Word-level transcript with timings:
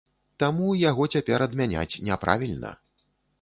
Таму 0.43 0.69
яго 0.83 1.07
цяпер 1.17 1.45
адмяняць 1.47 2.01
няправільна. 2.09 2.73